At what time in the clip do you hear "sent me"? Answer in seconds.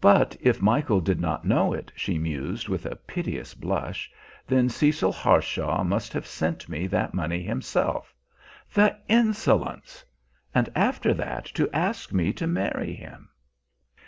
6.26-6.88